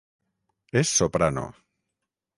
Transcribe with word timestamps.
És 0.81 0.95
soprano. 1.01 1.47